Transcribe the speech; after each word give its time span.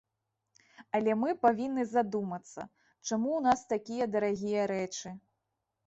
Але 0.99 1.11
мы 1.23 1.29
павінны 1.43 1.83
задумацца, 1.93 2.61
чаму 3.07 3.29
ў 3.35 3.41
нас 3.49 3.59
такія 3.75 4.05
дарагія 4.19 4.61
рэчы. 4.77 5.19